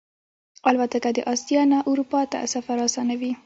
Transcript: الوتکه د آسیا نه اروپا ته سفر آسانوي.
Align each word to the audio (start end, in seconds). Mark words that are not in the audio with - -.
الوتکه 0.69 1.09
د 1.13 1.19
آسیا 1.33 1.61
نه 1.71 1.79
اروپا 1.89 2.21
ته 2.31 2.37
سفر 2.53 2.77
آسانوي. 2.87 3.31